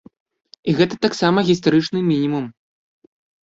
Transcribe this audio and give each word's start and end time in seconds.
І 0.69 0.75
гэта 0.79 0.95
таксама 1.05 1.45
гістарычны 1.51 2.05
мінімум. 2.11 2.45